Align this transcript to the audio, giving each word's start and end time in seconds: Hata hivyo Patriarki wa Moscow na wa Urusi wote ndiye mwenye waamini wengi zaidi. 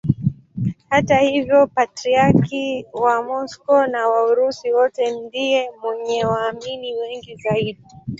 Hata 0.89 1.17
hivyo 1.19 1.67
Patriarki 1.67 2.85
wa 2.93 3.23
Moscow 3.23 3.85
na 3.87 4.07
wa 4.07 4.23
Urusi 4.25 4.73
wote 4.73 5.11
ndiye 5.21 5.71
mwenye 5.81 6.25
waamini 6.25 6.93
wengi 6.93 7.35
zaidi. 7.35 7.85